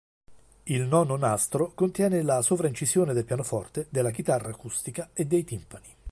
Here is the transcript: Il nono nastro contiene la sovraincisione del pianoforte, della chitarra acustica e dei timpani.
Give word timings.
Il 0.63 0.81
nono 0.87 1.15
nastro 1.15 1.73
contiene 1.75 2.23
la 2.23 2.41
sovraincisione 2.41 3.13
del 3.13 3.23
pianoforte, 3.23 3.85
della 3.91 4.09
chitarra 4.09 4.49
acustica 4.49 5.11
e 5.13 5.25
dei 5.27 5.43
timpani. 5.43 5.95